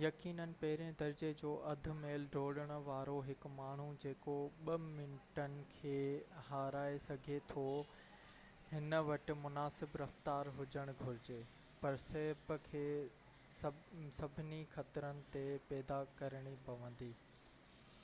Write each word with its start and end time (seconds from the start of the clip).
يقيناً 0.00 0.44
پهرين 0.62 0.96
درجي 1.02 1.28
جو 1.42 1.52
اڌ 1.68 1.86
ميل 2.00 2.26
ڊوڙڻ 2.34 2.72
وارو 2.88 3.14
هڪ 3.28 3.52
ماڻهو 3.60 3.86
جيڪو 4.02 4.34
ٻہ 4.66 4.74
منٽن 4.96 5.54
کي 5.76 5.94
هارائي 6.50 7.00
سگهي 7.06 7.38
ٿو 7.54 7.64
هن 8.74 8.98
وٽ 9.12 9.34
مناسب 9.46 9.98
رفتار 10.04 10.52
هجڻ 10.60 10.94
گهرجي 11.00 11.40
پر 11.84 11.98
سهپ 12.06 12.54
کي 12.70 12.86
سڀني 13.56 14.62
خطرن 14.78 15.26
تي 15.38 15.48
پيدا 15.74 16.02
ڪرڻي 16.22 16.56
پوندي 16.70 17.12